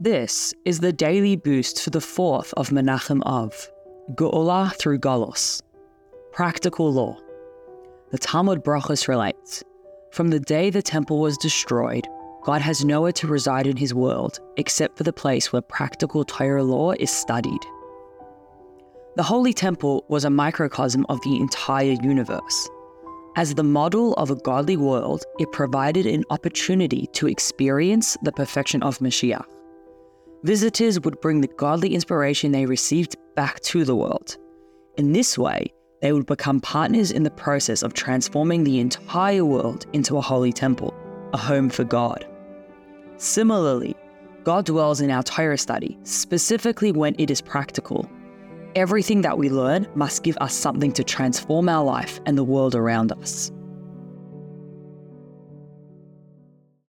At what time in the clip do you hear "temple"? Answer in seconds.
10.82-11.18, 19.52-20.04, 40.52-40.94